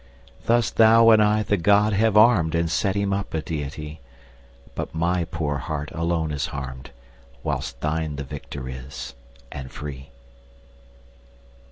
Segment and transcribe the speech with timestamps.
[0.45, 4.01] Thus thou and I the god have arm'd And set him up a deity;
[4.73, 9.13] But my poor heart alone is harm'd, 15 Whilst thine the victor is,
[9.51, 10.09] and free!